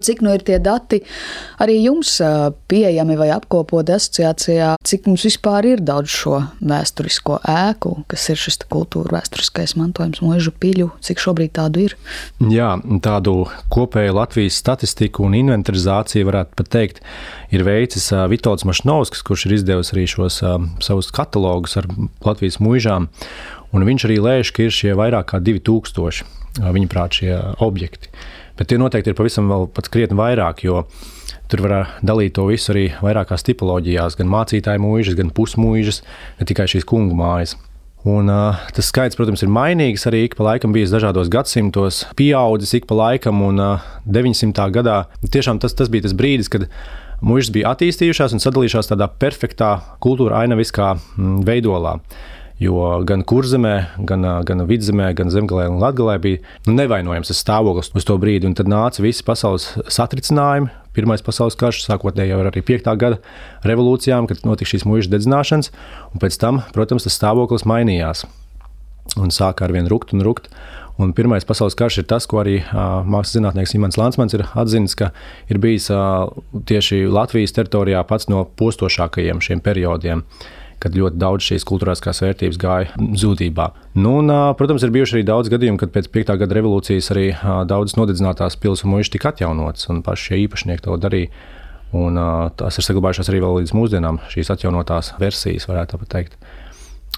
Cik 0.00 0.22
nu 0.24 0.32
ir 0.32 0.40
tie 0.40 0.56
dati 0.62 1.02
arī 1.60 1.74
jums 1.82 2.14
pieejami 2.70 3.18
vai 3.20 3.28
apkopoti 3.34 3.92
asociācijā? 3.92 4.72
Cik 4.80 5.10
mums 5.10 5.26
vispār 5.28 5.68
ir 5.74 5.82
daudz 5.84 6.08
šo 6.14 6.38
vēsturisko 6.64 7.36
ēku, 7.44 7.92
kas 8.08 8.24
ir 8.32 8.40
šis 8.40 8.62
kultūra 8.72 9.18
vēsturiskais 9.18 9.76
mantojums, 9.76 10.22
mūžu 10.24 10.54
piļu? 10.56 10.88
Cik 11.04 11.20
šobrīd 11.20 11.52
tādu 11.60 11.84
ir? 11.84 11.96
Jā, 12.48 12.72
tādu 13.04 13.44
kopēju 13.72 14.16
Latvijas 14.16 14.56
statistiku 14.62 15.28
un 15.28 15.36
inventarizāciju 15.36 16.30
varētu 16.30 16.56
pat 16.56 16.72
teikt, 16.72 17.04
ir 17.52 17.66
veicis 17.68 18.08
Vitolds 18.32 18.64
Mašnovskis, 18.68 19.24
kurš 19.26 19.48
ir 19.50 19.58
izdevis 19.58 19.92
arī 19.92 20.08
šos 20.08 20.40
savus 20.80 21.12
katalogus 21.12 21.76
ar 21.76 21.90
Latvijas 22.24 22.60
mūžām. 22.64 23.12
Un 23.70 23.86
viņš 23.86 24.08
arī 24.08 24.18
lēš, 24.18 24.50
ka 24.56 24.64
ir 24.64 24.74
šie 24.74 24.96
vairāk 24.98 25.28
kā 25.30 25.44
2000, 25.44 26.24
viņa 26.58 26.88
prāt, 26.90 27.20
šie 27.20 27.36
objekti. 27.62 28.10
Bet 28.60 28.68
tie 28.68 28.76
noteikti 28.76 29.14
ir 29.14 29.16
pavisam 29.16 29.48
vēl 29.48 29.70
krietni 29.88 30.18
vairāk, 30.18 30.60
jo 30.66 30.84
tur 31.48 31.64
var 31.64 31.94
dalīt 32.04 32.36
to 32.36 32.44
visu 32.50 32.74
arī 32.74 32.90
vairākās 33.00 33.46
tipoloģijās, 33.48 34.18
gan 34.20 34.28
mācītāju 34.30 34.82
mūžas, 34.84 35.16
gan 35.16 35.32
pusmūžas, 35.32 36.02
ne 36.36 36.48
tikai 36.48 36.68
šīs 36.68 36.84
kungu 36.88 37.16
mājas. 37.16 37.56
Un, 38.08 38.30
uh, 38.32 38.56
tas 38.72 38.86
skaits, 38.88 39.16
protams, 39.16 39.42
ir 39.44 39.50
mainīgs 39.52 40.06
arī 40.08 40.22
ik 40.24 40.36
pa 40.38 40.46
laikam 40.46 40.72
bijis 40.72 40.92
dažādos 40.92 41.28
gadsimtos, 41.32 42.06
pieaudzis 42.16 42.72
ik 42.78 42.86
pa 42.88 42.96
laikam, 42.96 43.42
un 43.44 43.60
uh, 43.60 43.88
900. 44.08 44.68
gadā 44.72 45.02
tiešām 45.20 45.60
tas, 45.60 45.76
tas 45.76 45.92
bija 45.92 46.06
tas 46.06 46.16
brīdis, 46.16 46.48
kad 46.52 46.68
mūžas 47.20 47.52
bija 47.52 47.74
attīstījušās 47.74 48.36
un 48.36 48.40
sadalījušās 48.40 48.88
tādā 48.92 49.08
perfektā 49.20 49.74
kultūra 50.00 50.40
ainaviskā 50.46 50.94
veidolā. 51.44 51.98
Jo 52.60 52.98
gan 53.08 53.22
kurzemē, 53.24 53.74
gan, 54.04 54.26
gan 54.44 54.62
vidzemē, 54.68 55.06
gan 55.16 55.30
zemgālē 55.32 55.64
un 55.72 55.78
latgalē 55.80 56.18
bija 56.20 56.40
nu, 56.66 56.74
nevainojams 56.76 57.32
stāvoklis 57.32 57.88
uz 57.96 58.04
to 58.04 58.18
brīdi. 58.20 58.44
Un 58.50 58.56
tad 58.58 58.68
nāca 58.68 59.00
visi 59.00 59.24
pasaules 59.24 59.70
satricinājumi. 59.88 60.68
Pirmais 60.92 61.24
pasaules 61.24 61.56
karš, 61.56 61.80
sākotnēji 61.86 62.34
jau 62.34 62.42
ar 62.42 62.50
arī 62.50 62.60
5. 62.68 62.90
gada 63.00 63.16
revolūcijām, 63.64 64.28
kad 64.28 64.44
notika 64.44 64.74
šīs 64.74 64.84
mūža 64.84 65.08
dedzināšanas, 65.14 65.72
un 66.12 66.20
pēc 66.20 66.36
tam, 66.42 66.60
protams, 66.76 67.08
tas 67.08 67.16
stāvoklis 67.16 67.64
mainījās. 67.70 68.26
Un 69.16 69.32
sāka 69.32 69.64
ar 69.64 69.72
vienu 69.72 69.88
rukt 69.88 70.12
un 70.12 70.26
rukt. 70.26 70.52
Un 71.00 71.14
pirmais 71.16 71.46
pasaules 71.48 71.78
karš 71.78 72.02
ir 72.02 72.10
tas, 72.12 72.26
ko 72.28 72.42
arī 72.42 72.58
uh, 72.60 73.00
mākslinieks 73.08 73.38
zinātnieks 73.38 73.76
Imants 73.78 73.96
Lansmans 73.96 74.36
ir 74.36 74.44
atzīmis, 74.52 74.98
ka 75.00 75.14
ir 75.48 75.62
bijis 75.62 75.88
uh, 75.94 76.28
tieši 76.68 77.06
Latvijas 77.08 77.56
teritorijā 77.56 78.04
pats 78.04 78.28
no 78.28 78.44
postošākajiem 78.60 79.40
šiem 79.40 79.64
periodiem. 79.64 80.26
Uh, 80.26 80.59
kad 80.80 80.96
ļoti 80.96 81.20
daudz 81.20 81.46
šīs 81.50 81.66
kultūrāskās 81.68 82.22
vērtības 82.24 82.58
gāja 82.60 83.06
zudībā. 83.20 83.70
Nu, 84.00 84.16
un, 84.22 84.32
protams, 84.58 84.84
ir 84.86 84.94
bijuši 84.94 85.18
arī 85.18 85.24
daudz 85.28 85.52
gadījumu, 85.52 85.80
kad 85.82 85.92
pēc 85.94 86.10
5. 86.14 86.34
gada 86.40 86.56
revolūcijas 86.56 87.10
arī 87.14 87.26
daudzas 87.68 87.98
nodedzinātās 88.00 88.56
pilsētas 88.60 88.86
un 88.86 88.94
mūžas 88.94 89.12
tika 89.12 89.34
atjaunotas, 89.34 89.88
un 89.92 90.00
paši 90.06 90.30
šie 90.30 90.42
īpašnieki 90.46 90.86
to 90.86 90.96
darīja. 91.00 91.32
Un, 91.90 92.14
uh, 92.14 92.46
tās 92.54 92.78
ir 92.78 92.86
saglabājušās 92.86 93.32
arī 93.32 93.40
līdz 93.42 93.72
mūsdienām, 93.74 94.20
šīs 94.30 94.52
atjaunotās 94.54 95.14
versijas, 95.18 95.66
varētu 95.66 95.98
teikt. 96.10 96.36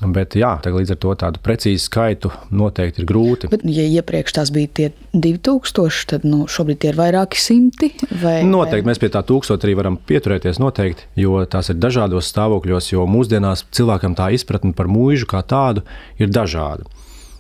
Bet 0.03 0.35
jā, 0.35 0.57
līdz 0.65 0.95
ar 0.95 0.99
to 1.03 1.13
tādu 1.21 1.43
precīzu 1.45 1.85
skaitu 1.85 2.33
noteikti 2.51 3.03
ir 3.03 3.07
grūti. 3.07 3.51
Bet, 3.53 3.63
ja 3.71 3.85
iepriekš 4.01 4.35
tās 4.39 4.51
bija 4.55 4.71
tie 4.75 4.89
2000, 5.15 6.09
tad 6.11 6.27
nu, 6.27 6.45
šobrīd 6.51 6.81
tie 6.83 6.91
ir 6.91 6.99
vairāki 6.99 7.39
simti. 7.39 7.93
Vai, 8.11 8.41
noteikti 8.47 8.83
vai... 8.83 8.91
mēs 8.91 9.03
pie 9.03 9.13
tā 9.15 9.23
tūkstoša 9.29 9.69
arī 9.69 9.77
varam 9.79 10.01
pieturēties, 10.11 10.59
noteikti, 10.63 11.07
jo 11.23 11.45
tās 11.51 11.71
ir 11.71 11.79
dažādos 11.83 12.33
stāvokļos, 12.33 12.91
jo 12.95 13.07
mūsdienās 13.11 13.67
cilvēkam 13.71 14.19
tā 14.19 14.33
izpratne 14.35 14.75
par 14.77 14.91
mūžu 14.91 15.29
kā 15.31 15.45
tādu 15.47 15.87
ir 16.19 16.33
dažāda. 16.33 16.89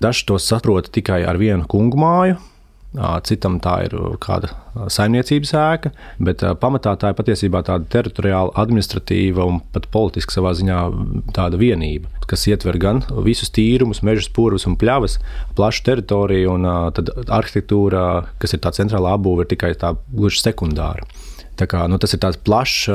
Daži 0.02 0.26
to 0.30 0.38
saprot 0.42 0.90
tikai 0.94 1.22
ar 1.26 1.38
vienu 1.38 1.66
kungu 1.70 1.98
māju, 1.98 2.38
citam 3.26 3.58
tā 3.62 3.78
ir 3.86 3.94
kāda 4.20 4.50
saimniecības 4.92 5.52
ēka, 5.56 5.92
bet 6.20 6.44
pamatā 6.60 6.92
tā 7.00 7.12
ir 7.12 7.16
patiesībā 7.16 7.62
tāda 7.64 7.88
teritoriāla, 7.92 8.52
administratīva 8.60 9.46
un 9.48 9.60
pat 9.72 9.88
politiska 9.92 10.36
savā 10.36 10.52
ziņā 10.58 10.78
tāda 11.36 11.60
vienība, 11.60 12.10
kas 12.28 12.44
ietver 12.50 12.78
gan 12.82 13.02
visus 13.24 13.52
tīrumus, 13.54 14.02
mežus, 14.04 14.28
purvus 14.32 14.68
un 14.68 14.76
pļavas, 14.80 15.18
plašu 15.56 15.86
teritoriju, 15.88 16.56
un 16.58 16.70
tad 16.96 17.12
arhitektūra, 17.26 18.06
kas 18.42 18.56
ir 18.56 18.64
tā 18.64 18.74
centrālā 18.76 19.16
apbūve, 19.16 19.46
ir 19.46 19.52
tikai 19.54 19.74
tā 19.80 19.94
gluži 20.12 20.44
sekundāra. 20.44 21.08
Kā, 21.60 21.84
nu, 21.86 21.98
tas 22.00 22.10
ir 22.16 22.18
tāds 22.18 22.38
plašs, 22.42 22.88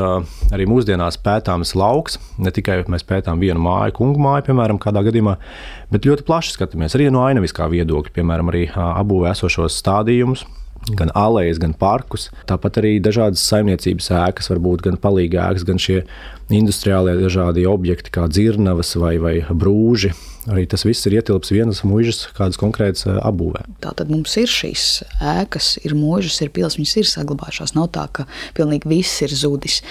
arī 0.51 0.65
mūsdienās 0.67 1.19
pētāms 1.23 1.71
lauks. 1.77 2.17
Ne 2.41 2.51
tikai 2.51 2.81
mēs 2.91 3.05
pētām 3.07 3.39
vienu 3.39 3.61
māju, 3.63 3.93
kungu 3.99 4.19
māju, 4.19 4.47
piemēram, 4.49 4.79
kādā 4.81 5.05
gadījumā, 5.05 5.37
bet 5.93 6.07
ļoti 6.09 6.25
plaši 6.27 6.55
skatāmies 6.57 6.97
arī 6.97 7.07
no 7.13 7.21
ainaviskā 7.23 7.69
viedokļa, 7.71 8.15
piemēram, 8.17 8.51
arī 8.51 8.65
apbūvē 8.75 9.31
esošos 9.31 9.77
stādījumus. 9.79 10.43
Gan 10.97 11.09
alejas, 11.17 11.57
gan 11.59 11.73
parkus. 11.75 12.27
Tāpat 12.47 12.77
arī 12.79 12.91
dažādas 13.03 13.41
saimniecības 13.49 14.11
ēkas, 14.13 14.51
varbūt 14.53 14.85
gan 14.85 14.99
palīgākas, 15.03 15.65
gan 15.67 15.81
šie 15.81 16.01
industriālie 16.53 17.17
dažādi 17.19 17.65
objekti, 17.67 18.13
kā 18.13 18.27
dzirnavas 18.31 18.93
vai, 19.01 19.17
vai 19.19 19.33
brūži, 19.49 20.13
Arī 20.47 20.63
tas 20.69 20.85
viss 20.87 21.03
ir 21.09 21.17
ietilps 21.17 21.49
vienas 21.51 21.81
mūžas, 21.83 22.21
kādas 22.37 22.55
konkrētas 22.59 23.03
apbūvē. 23.19 23.65
Tā 23.83 23.91
tad 23.99 24.11
mums 24.11 24.31
ir 24.39 24.47
šīs 24.47 24.85
ēkas, 25.19 25.73
ir 25.83 25.95
mūžas, 25.97 26.37
ir 26.45 26.53
pilsētas, 26.55 26.77
viņas 26.79 26.93
ir 27.01 27.09
saglabājušās. 27.11 27.73
Nav 27.75 27.89
tā, 27.97 28.05
ka 28.15 28.23
pilnīgi 28.55 28.87
viss 28.87 29.25
ir 29.25 29.33
zudis. 29.35 29.81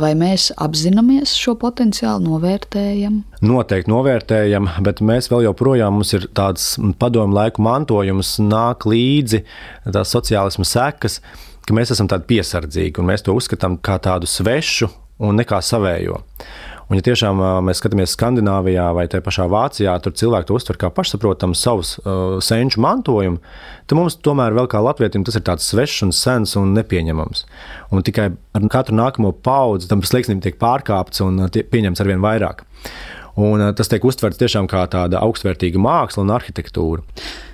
Vai 0.00 0.14
mēs 0.16 0.48
apzināmies 0.56 1.34
šo 1.36 1.52
potenciālu, 1.60 2.24
novērtējam? 2.30 3.20
Noteikti 3.44 3.92
novērtējam, 3.92 4.70
bet 4.86 5.04
mēs 5.04 5.28
vēl 5.32 5.44
joprojām 5.50 5.98
mums 5.98 6.14
ir 6.16 6.24
tāds 6.36 6.72
padomu 7.00 7.36
laiku 7.36 7.64
mantojums, 7.66 8.38
nāk 8.40 8.88
līdzi 8.88 9.44
tās 9.92 10.16
sociālisma 10.16 10.64
sekas, 10.64 11.20
ka 11.68 11.76
mēs 11.76 11.92
esam 11.92 12.08
tādi 12.08 12.28
piesardzīgi 12.32 13.02
un 13.02 13.12
mēs 13.12 13.28
to 13.28 13.36
uzskatām 13.36 13.76
kā 13.84 14.00
tādu 14.00 14.28
svešu 14.30 14.88
un 15.20 15.36
nekā 15.40 15.60
savējo. 15.60 16.22
Un, 16.90 16.98
ja 16.98 17.04
tiešām 17.06 17.38
mēs 17.62 17.78
skatāmies 17.78 18.16
Skandināvijā 18.16 18.88
vai 18.96 19.04
tajā 19.06 19.22
pašā 19.22 19.44
Vācijā, 19.46 19.92
tur 20.02 20.14
cilvēki 20.18 20.48
to 20.48 20.56
uztver 20.58 20.78
kā 20.80 20.88
pašsaprotamu 20.90 21.54
savus 21.54 21.92
uh, 22.00 22.40
senču 22.42 22.82
mantojumu, 22.82 23.38
tad 23.86 23.94
mums 23.94 24.18
tomēr 24.18 24.56
vēl 24.56 24.66
kā 24.72 24.80
latvietim 24.82 25.22
tas 25.26 25.38
ir 25.38 25.44
tāds 25.46 25.68
svešs 25.70 26.02
un 26.08 26.10
sens 26.10 26.56
un 26.58 26.72
nepieņemams. 26.74 27.44
Un 27.94 28.02
tikai 28.02 28.32
ar 28.34 28.66
katru 28.74 28.98
nākamo 28.98 29.30
paudzi 29.46 29.86
tam 29.90 30.02
slieksnim 30.02 30.42
tiek 30.42 30.58
pārkāpts 30.58 31.22
un 31.22 31.46
tie, 31.54 31.62
pieņemts 31.62 32.02
arvien 32.02 32.26
vairāk. 32.26 32.66
Un, 33.38 33.62
uh, 33.62 33.70
tas 33.70 33.92
tiek 33.92 34.02
uztverts 34.10 34.42
tiešām 34.42 34.66
kā 34.66 34.82
tāda 34.90 35.22
augstvērtīga 35.22 35.78
māksla 35.78 36.26
un 36.26 36.34
arhitektūra 36.34 37.06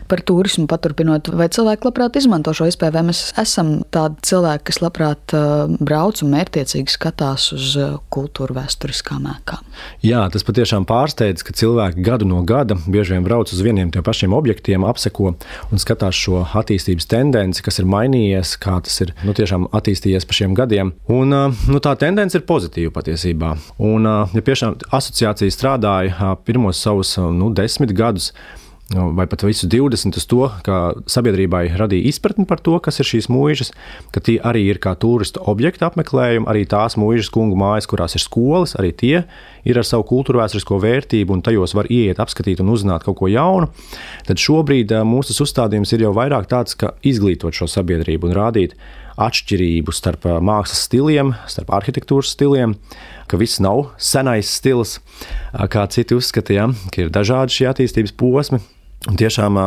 par 0.08 0.22
turismu 0.26 0.66
paturpinot, 0.70 1.30
vai 1.36 1.48
cilvēki 1.52 1.88
labprāt 1.88 2.16
izmanto 2.18 2.52
šo 2.56 2.68
iespēju, 2.70 2.94
vai 2.94 3.04
mēs 3.08 3.22
esam 3.40 3.72
tādi 3.94 4.22
cilvēki, 4.30 4.64
kas 4.70 4.80
labprāt 4.82 5.34
uh, 5.36 5.72
brauc 5.80 6.22
un 6.24 6.32
mērķiecīgi 6.34 6.94
skatās 6.94 7.48
uz 7.56 7.72
uh, 7.80 7.96
kultūra 8.12 8.56
vēsturiskām 8.60 9.28
ēkām. 9.32 9.62
Jā, 10.06 10.24
tas 10.32 10.46
patiešām 10.46 10.86
pārsteidz, 10.88 11.44
ka 11.46 11.54
cilvēki 11.56 12.04
gadu 12.06 12.28
no 12.28 12.42
gada 12.46 12.78
bieži 12.86 13.16
vien 13.16 13.26
brauc 13.26 13.52
uz 13.52 13.62
vieniem 13.64 13.92
tiem 13.94 14.04
pašiem 14.06 14.34
objektiem, 14.36 14.86
apseko 14.88 15.34
un 15.34 15.82
skatās 15.82 16.16
šo 16.16 16.44
attīstības 16.56 17.08
tendenci, 17.10 17.64
kas 17.66 17.80
ir 17.82 17.90
mainījies, 17.90 18.56
kā 18.62 18.78
tas 18.84 19.00
ir 19.04 19.14
nu, 19.26 19.34
tiešām 19.36 19.68
attīstījies 19.76 20.28
pa 20.28 20.38
šiem 20.40 20.56
gadiem. 20.58 20.94
Un, 21.12 21.34
uh, 21.34 21.64
nu, 21.70 21.82
tā 21.84 21.96
tendence 22.00 22.38
ir 22.38 22.46
pozitīva 22.48 22.94
patiesībā. 22.96 23.54
Un, 23.82 24.06
ja 24.06 24.44
tiešām 24.46 24.78
asociācija 24.96 25.52
strādāja 25.52 26.34
pirmos 26.46 26.80
savus 26.82 27.16
nu, 27.18 27.50
desmit 27.54 27.92
gadus, 27.96 28.32
vai 28.94 29.26
pat 29.26 29.42
visu 29.42 29.66
20 29.66 30.14
uz 30.14 30.26
to, 30.30 30.46
ka 30.62 30.94
sabiedrībai 31.10 31.64
radīja 31.74 32.06
izpratni 32.06 32.46
par 32.46 32.60
to, 32.62 32.76
kas 32.78 33.00
ir 33.02 33.08
šīs 33.08 33.26
mūžas, 33.32 33.72
ka 34.14 34.22
tie 34.22 34.36
arī 34.38 34.62
ir 34.70 34.78
kā 34.82 34.92
turistu 34.94 35.42
objekti 35.42 35.82
apmeklējumi, 35.88 36.46
arī 36.46 36.62
tās 36.70 36.94
mūžas, 36.94 37.32
kungu 37.34 37.58
mājas, 37.58 37.88
kurās 37.90 38.14
ir 38.14 38.22
skolas, 38.22 38.76
arī 38.78 38.92
tie 38.94 39.24
ir 39.66 39.80
ar 39.80 39.86
savu 39.86 40.06
kultūru 40.06 40.38
vēsturisko 40.38 40.78
vērtību, 40.84 41.34
un 41.34 41.42
tajos 41.42 41.74
var 41.74 41.90
ieiet, 41.90 42.20
apskatīt 42.22 42.62
un 42.62 42.70
uzzināt 42.70 43.02
kaut 43.08 43.18
ko 43.18 43.30
jaunu. 43.32 43.72
Tad 44.28 44.38
šobrīd 44.38 44.94
mūsu 45.02 45.34
uzstādījums 45.42 45.96
ir 45.96 46.06
jau 46.06 46.14
vairāk 46.14 46.46
tāds, 46.52 46.78
ka 46.78 46.94
izglītot 47.02 47.58
šo 47.58 47.66
sabiedrību 47.70 48.30
un 48.30 48.38
rādīt 48.38 48.78
atšķirību 49.18 49.96
starp 49.96 50.28
mākslas 50.44 50.84
stiliem, 50.86 51.34
starp 51.50 51.72
arhitektūras 51.74 52.36
stiliem, 52.36 52.76
ka 53.26 53.40
viss 53.40 53.58
nav 53.64 53.88
senais 53.98 54.52
stils, 54.60 55.00
kā 55.72 55.88
citi 55.90 56.14
uzskatīja, 56.14 56.70
ka 56.92 57.06
ir 57.06 57.10
dažādi 57.10 57.58
šie 57.58 57.70
attīstības 57.72 58.14
posmi. 58.14 58.62
Un 59.06 59.18
tiešām 59.20 59.58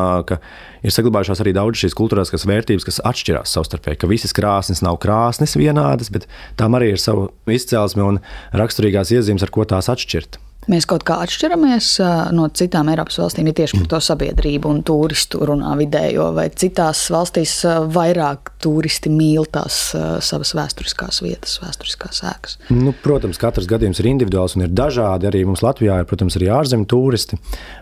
ir 0.84 0.92
saglabājušās 0.92 1.40
arī 1.44 1.54
daudz 1.56 1.80
šīs 1.80 1.96
kultūrālās 1.96 2.48
vērtības, 2.50 2.88
kas 2.90 3.00
atšķirās 3.08 3.56
savstarpēji. 3.56 4.02
Ka 4.02 4.10
visas 4.12 4.36
krāsnes 4.36 4.84
nav 4.84 5.00
krāsnes 5.04 5.56
vienādas, 5.60 6.12
bet 6.12 6.28
tām 6.60 6.76
arī 6.76 6.92
ir 6.94 7.00
sava 7.00 7.30
izcelsme 7.48 8.04
un 8.04 8.20
raksturīgās 8.52 9.14
iezīmes, 9.16 9.46
ar 9.46 9.54
ko 9.56 9.64
tās 9.70 9.88
atšķirt. 9.92 10.42
Mēs 10.68 10.84
kaut 10.90 11.06
kā 11.08 11.16
atšķiramies 11.24 11.88
no 12.36 12.44
citām 12.52 12.90
Eiropas 12.92 13.16
valstīm, 13.22 13.48
ja 13.48 13.56
tieši 13.62 13.78
par 13.80 13.88
to 13.94 14.00
sabiedrību 14.04 14.68
un 14.70 14.82
turistu 14.86 15.40
runā 15.48 15.72
vidējo, 15.80 16.28
vai 16.36 16.50
citās 16.52 17.06
valstīs 17.14 17.54
vairāk 17.96 18.52
turisti 18.62 19.10
mīl 19.14 19.48
tās 19.50 19.80
savas 19.96 20.52
vēsturiskās 20.58 21.22
vietas, 21.24 21.56
vēsturiskās 21.64 22.22
ēkas. 22.28 22.58
Nu, 22.76 22.94
protams, 23.06 23.40
katrs 23.42 23.70
gadījums 23.72 24.04
ir 24.04 24.12
individuāls 24.12 24.58
un 24.60 24.68
ir 24.68 24.76
dažādi. 24.76 25.30
Arī 25.32 25.46
mums 25.48 25.64
Latvijā 25.66 26.02
ir, 26.04 26.10
protams, 26.10 26.38
arī 26.38 26.52
ārzemju 26.60 26.90
turisti, 26.92 27.40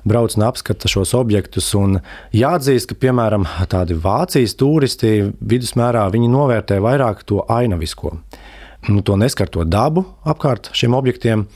brauc 0.07 0.37
un 0.37 0.47
apskata 0.47 0.91
šos 0.91 1.15
objektus. 1.17 1.73
Un 1.75 1.99
jāatzīst, 2.37 2.93
ka, 2.93 3.01
piemēram, 3.07 3.49
tādi 3.73 3.97
Vācijas 3.99 4.55
turisti 4.59 5.17
vidusmērā 5.41 6.05
viņi 6.13 6.29
novērtē 6.29 6.79
vairāk 6.85 7.25
to 7.27 7.41
ainavisko. 7.51 8.19
Nu, 8.87 9.01
to 9.01 9.17
neskarto 9.19 9.65
dabu 9.67 10.05
apkārt 10.29 10.69
šiem 10.77 10.93
objektiem 10.95 11.49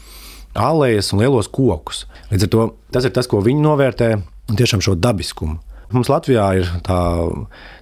alejas 0.53 1.12
un 1.13 1.24
lielos 1.24 1.50
kokus. 1.51 2.06
Līdz 2.31 2.48
ar 2.48 2.53
to 2.53 2.69
tas 2.92 3.07
ir 3.07 3.13
tas, 3.15 3.30
ko 3.30 3.42
viņi 3.44 3.63
novērtē, 3.63 4.13
tiešām 4.57 4.83
šo 4.83 4.95
dabiskumu. 5.00 5.59
Mums 5.92 6.07
Latvijā 6.07 6.45
ir 6.56 6.69
tā 6.88 6.98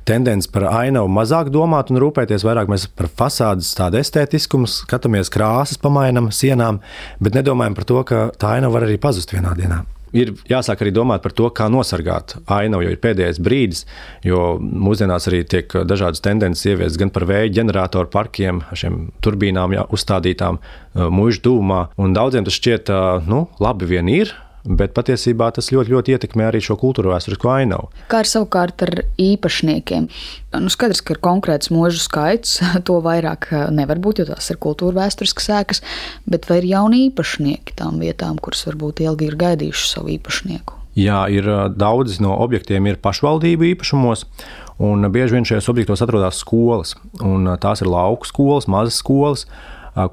tendence 0.10 0.50
par 0.50 0.66
ainavu 0.72 1.12
mazāk 1.14 1.52
domāt 1.54 1.92
un 1.94 2.00
rūpēties 2.02 2.46
vairāk 2.48 2.72
par 2.98 3.10
fasādes 3.22 3.70
tādu 3.78 4.02
estētiskumu, 4.02 4.66
skatāmies 4.70 5.30
krāsas, 5.30 5.78
pamainām 5.78 6.32
sienām, 6.34 6.82
bet 7.22 7.38
nedomājam 7.38 7.78
par 7.78 7.86
to, 7.86 8.02
ka 8.10 8.26
tā 8.42 8.58
ainava 8.58 8.80
var 8.80 8.90
arī 8.90 8.98
pazust 9.02 9.36
vienā 9.36 9.54
dienā 9.58 9.84
ir 10.16 10.34
jāsāk 10.50 10.84
arī 10.84 10.94
domāt 10.96 11.24
par 11.24 11.34
to, 11.36 11.50
kā 11.56 11.70
nosargāt 11.72 12.36
ainavu, 12.50 12.86
jo 12.86 12.94
ir 12.96 13.02
pēdējais 13.04 13.42
brīdis, 13.44 13.86
jo 14.26 14.58
mūsdienās 14.60 15.30
arī 15.32 15.44
tiek 15.50 15.80
dažādas 15.90 16.24
tendences 16.26 16.66
ieviestas 16.70 17.00
gan 17.02 17.14
par 17.14 17.28
vēja 17.30 17.54
ģeneratoru 17.60 18.12
parkiem, 18.14 18.64
šiem 18.74 19.10
turbīnām 19.26 19.78
jā, 19.78 19.86
uzstādītām 19.94 20.60
mūža 20.96 21.44
dūmā, 21.46 21.82
un 22.02 22.18
daudziem 22.18 22.48
tas 22.48 22.58
šķiet, 22.60 22.94
nu, 23.30 23.46
labi 23.64 23.90
vien 23.94 24.12
ir, 24.12 24.34
Bet 24.70 24.94
patiesībā 24.94 25.48
tas 25.56 25.72
ļoti, 25.74 25.90
ļoti 25.96 26.14
ietekmē 26.14 26.46
arī 26.46 26.60
šo 26.62 26.76
kultūru 26.78 27.10
vēsturisko 27.10 27.50
ainavu. 27.50 27.88
Kā 28.12 28.20
ar 28.22 28.30
savukārt 28.30 28.84
ar 28.86 28.92
īpašniekiem? 29.18 30.06
Nu, 30.54 30.70
skaidrs, 30.70 31.02
ka 31.02 31.16
ir 31.16 31.22
konkrēts 31.26 31.72
mūžu 31.74 32.04
skaits, 32.04 32.60
to 32.88 33.00
vairāk 33.06 33.50
eh, 33.50 33.66
nevar 33.74 34.02
būt, 34.02 34.22
jo 34.22 34.28
tās 34.30 34.52
ir 34.54 34.60
kultūra 34.62 35.02
vēsturiskas 35.02 35.50
sēkas, 35.50 35.82
bet 36.30 36.46
vai 36.52 36.60
ir 36.62 36.70
jauni 36.70 37.08
īpašnieki 37.08 37.80
tām 37.82 37.98
vietām, 38.04 38.38
kuras 38.38 38.62
varbūt 38.70 39.02
ilgi 39.08 39.32
ir 39.32 39.40
gaidījuši 39.42 39.90
savu 39.96 40.14
īpašnieku? 40.20 40.78
Jā, 41.00 41.24
ir 41.34 41.50
eh, 41.50 41.66
daudzi 41.74 42.22
no 42.22 42.38
objektiem 42.46 42.92
ir 42.92 43.02
pašvaldību 43.02 43.72
īpašumos, 43.72 44.28
un 44.86 45.10
bieži 45.10 45.40
vien 45.40 45.50
šajos 45.50 45.74
objektos 45.74 46.06
atrodas 46.06 46.44
skolas. 46.46 46.94
Eh, 47.18 47.52
tās 47.66 47.82
ir 47.82 47.90
lauku 47.90 48.30
skolas, 48.30 48.70
mazas 48.70 49.02
skolas 49.02 49.48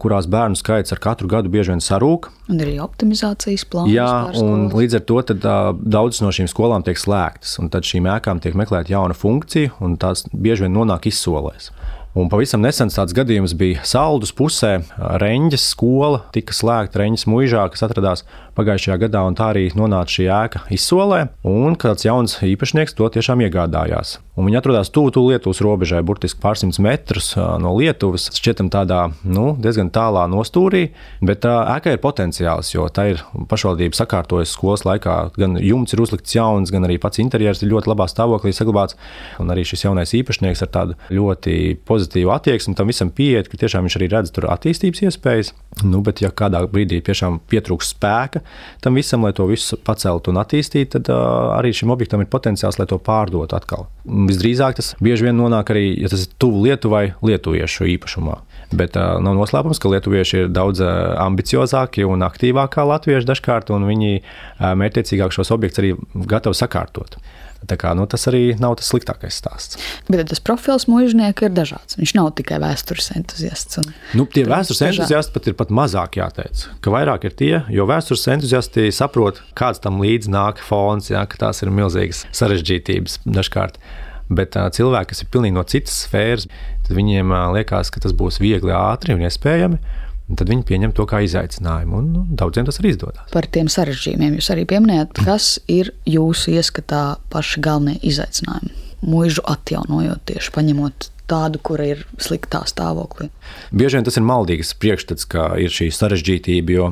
kurās 0.02 0.28
bērnu 0.30 0.58
skaits 0.58 0.94
ar 0.94 1.00
katru 1.02 1.28
gadu 1.30 1.52
bieži 1.52 1.74
vien 1.74 1.82
sarūk. 1.84 2.30
Un 2.50 2.60
ir 2.60 2.68
arī 2.68 2.76
optimizācijas 2.84 3.66
plāns. 3.70 3.92
Jā, 3.94 4.10
un 4.40 4.68
līdz 4.74 5.00
ar 5.00 5.04
to 5.08 5.20
tad, 5.32 5.46
daudzas 5.82 6.22
no 6.24 6.32
šīm 6.34 6.50
skolām 6.50 6.86
tiek 6.86 7.00
slēgtas, 7.00 7.58
un 7.62 7.70
tad 7.72 7.88
šīm 7.88 8.08
ēkām 8.16 8.42
tiek 8.42 8.56
meklēta 8.58 8.94
jauna 8.94 9.16
funkcija, 9.16 9.76
un 9.84 9.98
tās 10.00 10.26
bieži 10.32 10.66
vien 10.66 10.76
nonāk 10.76 11.10
izsolēs. 11.10 11.72
Un 12.16 12.30
pavisam 12.32 12.62
nesen 12.64 12.88
tāds 12.88 13.12
gadījums 13.12 13.52
bija 13.60 13.82
Saldus 13.84 14.30
pusē. 14.32 14.78
Reņģes 15.20 15.66
skola 15.74 16.22
tika 16.32 16.54
slēgta 16.56 17.02
Reņģes 17.02 17.26
mūžā, 17.28 17.66
kas 17.74 17.84
atradās 17.84 18.24
pagājušajā 18.56 18.98
gadā, 19.06 19.22
un 19.28 19.36
tā 19.38 19.50
arī 19.52 19.68
nonāca 19.76 20.18
šī 20.18 20.28
ēka 20.32 20.64
izsolē. 20.74 21.26
Un 21.46 21.76
kāds 21.80 22.06
jauns 22.06 22.38
īpašnieks 22.44 22.96
to 22.96 23.08
tiešām 23.12 23.44
iegādājās. 23.46 24.18
Un 24.36 24.44
viņi 24.44 24.58
atrodas 24.58 24.90
tuvu 24.92 25.14
tu 25.14 25.22
Lietuvas 25.24 25.62
robežai, 25.64 26.02
burtiski 26.04 26.42
pārsimts 26.42 26.76
metrus 26.84 27.30
no 27.36 27.72
Lietuvas. 27.78 28.28
Šķietam 28.36 28.68
tādā 28.72 29.06
nu, 29.24 29.54
diezgan 29.62 29.88
tālā 29.92 30.26
nostūrī, 30.28 30.90
bet 31.24 31.40
tā 31.46 31.54
ēka 31.72 31.94
ir 31.94 32.02
potenciāls, 32.02 32.74
jo 32.74 32.84
tā 32.92 33.06
ir 33.14 33.22
pašvaldība 33.48 33.96
sakārtojusi 33.96 34.52
skolas 34.52 34.84
laikā. 34.84 35.16
Gan 35.40 35.56
jumts 35.62 35.96
ir 35.96 36.04
uzlikts 36.04 36.36
jauns, 36.36 36.72
gan 36.74 36.84
arī 36.84 36.98
pats 37.00 37.22
interjers 37.22 37.64
ir 37.64 37.72
ļoti 37.72 37.92
labā 37.94 38.08
stāvoklī 38.12 38.52
saglabāts. 38.56 38.98
Un 39.40 39.52
arī 39.54 39.64
šis 39.64 39.86
jaunais 39.86 40.12
īpašnieks 40.20 40.66
ar 40.66 40.72
tādu 40.74 40.98
ļoti 41.08 41.56
pozitīvu 41.88 42.34
attieksmi 42.36 42.76
tam 42.76 42.92
visam 42.92 43.12
pieiet, 43.16 43.48
ka 43.48 43.60
tiešām 43.64 43.88
viņš 43.88 43.98
arī 44.00 44.10
redz 44.12 44.36
tur 44.36 44.50
attīstības 44.52 45.06
iespējas. 45.08 45.54
Nu, 45.84 46.02
bet, 46.04 46.20
ja 46.24 46.28
kādā 46.32 46.60
brīdī 46.68 47.00
tiešām 47.04 47.40
pietrūks 47.48 47.94
spēka 47.96 48.44
tam 48.84 48.98
visam, 48.98 49.24
lai 49.26 49.32
to 49.36 49.46
visu 49.50 49.78
paceltu 49.86 50.32
un 50.32 50.40
attīstītu, 50.42 50.98
tad 50.98 51.10
uh, 51.12 51.56
arī 51.56 51.72
šim 51.76 51.92
objektam 51.94 52.22
ir 52.22 52.30
potenciāls, 52.32 52.78
lai 52.80 52.88
to 52.90 52.98
pārdotu 53.02 53.56
atkal. 53.58 53.86
Visdrīzāk 54.06 54.78
tas 54.78 54.92
bieži 55.02 55.28
vien 55.28 55.38
nonāk 55.38 55.72
arī, 55.74 55.88
ja 56.02 56.10
tas 56.12 56.26
ir 56.26 56.34
tuvu 56.42 56.64
Lietuvai, 56.66 57.04
lietuviešu 57.26 57.88
īpašumā. 57.96 58.38
Bet 58.76 58.98
uh, 58.98 59.16
nav 59.22 59.38
noslēpums, 59.38 59.80
ka 59.82 59.90
lietuvieši 59.92 60.44
ir 60.44 60.52
daudz 60.54 60.82
uh, 60.82 61.14
ambiciozāki 61.22 62.06
un 62.06 62.24
aktīvāki 62.26 62.78
kā 62.78 62.86
latvieši 62.86 63.28
dažkārt, 63.28 63.72
un 63.74 63.86
viņi 63.88 64.12
uh, 64.20 64.72
mērķiecīgāk 64.78 65.34
šos 65.34 65.52
objektus 65.54 65.84
arī 65.84 65.94
gatavi 66.26 66.58
sakārtot. 66.58 67.18
Kā, 67.66 67.92
nu, 67.98 68.04
tas 68.10 68.28
arī 68.30 68.54
nav 68.60 68.76
tas 68.78 68.90
sliktākais 68.92 69.38
stāsts. 69.40 69.80
Bet 70.10 70.22
tas 70.30 70.42
profils 70.44 70.86
mūžnieka 70.90 71.48
ir 71.48 71.54
dažāds. 71.56 71.98
Viņš 71.98 72.14
nav 72.18 72.30
tikai 72.38 72.60
vēstures 72.62 73.10
entuziasts. 73.16 73.80
Nu, 74.16 74.26
tie 74.30 74.44
vēstures 74.48 74.84
entuziasti 74.86 75.34
pat 75.34 75.50
ir 75.50 75.56
pat 75.58 75.72
mazāk 75.74 76.20
jāteic. 76.20 76.66
Ka 76.84 76.94
vairāk 76.94 77.26
ir 77.28 77.36
tie, 77.36 77.52
jo 77.72 77.88
vēstures 77.88 78.26
entuziasti 78.36 78.88
saprot, 78.94 79.42
kāds 79.58 79.82
tam 79.82 80.00
līdzi 80.04 80.32
nāk 80.32 80.62
fons, 80.62 81.10
jā, 81.12 81.24
ka 81.26 81.46
tās 81.46 81.64
ir 81.64 81.72
milzīgas 81.74 82.26
sarežģītības 82.36 83.20
dažkārt. 83.26 83.80
Bet 84.26 84.56
uh, 84.58 84.66
cilvēki, 84.74 85.12
kas 85.12 85.22
ir 85.22 85.30
pilnīgi 85.30 85.54
no 85.54 85.62
citas 85.70 86.00
sfēras, 86.06 86.48
viņiem 86.90 87.30
uh, 87.30 87.52
liekas, 87.54 87.92
ka 87.94 88.02
tas 88.02 88.14
būs 88.16 88.40
viegli, 88.42 88.74
ātri 88.74 89.14
un 89.14 89.22
iespējami. 89.26 89.78
Tad 90.26 90.48
viņi 90.50 90.64
pieņem 90.66 90.92
to 90.96 91.04
kā 91.06 91.20
izaicinājumu, 91.22 91.98
un 92.00 92.06
nu, 92.10 92.22
daudziem 92.34 92.66
tas 92.66 92.80
arī 92.80 92.90
izdodas. 92.96 93.28
Par 93.30 93.46
tiem 93.46 93.68
sarežģījumiem 93.70 94.40
jūs 94.40 94.48
arī 94.54 94.64
pieminējat, 94.72 95.20
kas 95.22 95.52
ir 95.70 95.92
jūsu 96.02 96.56
ieskatā 96.58 97.02
paši 97.30 97.62
galvenie 97.62 98.00
izaicinājumi. 98.10 98.72
Mūžu 99.06 99.44
atjaunojot, 99.46 100.24
tieši 100.26 100.50
paņemot 100.56 101.10
tādu, 101.30 101.60
kur 101.62 101.80
ir 101.82 102.04
sliktā 102.22 102.62
stāvoklī. 102.68 103.28
Bieži 103.74 103.98
vien 103.98 104.06
tas 104.06 104.16
ir 104.18 104.24
maldīgs 104.26 104.72
priekšstats, 104.80 105.26
ka 105.30 105.48
ir 105.60 105.72
šī 105.72 105.88
sarežģītība, 105.94 106.74
jo 106.76 106.88